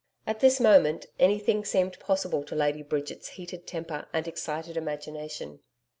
[0.25, 5.59] At this moment, anything seemed possible to Lady Bridget's heated temper and excited imagination.